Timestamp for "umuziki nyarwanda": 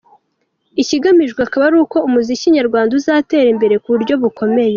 2.07-2.91